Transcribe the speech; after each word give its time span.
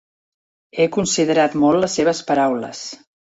He 0.77 0.87
considerat 0.95 1.57
molt 1.65 1.83
les 1.85 1.99
seves 1.99 2.25
paraules. 2.31 2.83